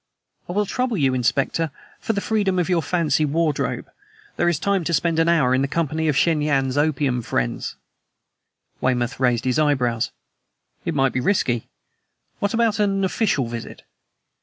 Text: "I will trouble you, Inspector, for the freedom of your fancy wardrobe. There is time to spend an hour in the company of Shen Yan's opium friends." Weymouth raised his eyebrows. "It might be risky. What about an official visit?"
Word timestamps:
"I 0.49 0.53
will 0.53 0.65
trouble 0.65 0.97
you, 0.97 1.13
Inspector, 1.13 1.69
for 1.99 2.13
the 2.13 2.21
freedom 2.21 2.57
of 2.57 2.67
your 2.69 2.81
fancy 2.81 3.23
wardrobe. 3.23 3.87
There 4.35 4.49
is 4.49 4.57
time 4.57 4.83
to 4.85 4.95
spend 4.95 5.19
an 5.19 5.29
hour 5.29 5.53
in 5.53 5.61
the 5.61 5.67
company 5.67 6.07
of 6.07 6.17
Shen 6.17 6.41
Yan's 6.41 6.75
opium 6.75 7.21
friends." 7.21 7.75
Weymouth 8.81 9.19
raised 9.19 9.45
his 9.45 9.59
eyebrows. 9.59 10.09
"It 10.85 10.95
might 10.95 11.13
be 11.13 11.19
risky. 11.19 11.67
What 12.39 12.51
about 12.55 12.79
an 12.79 13.05
official 13.05 13.45
visit?" 13.45 13.83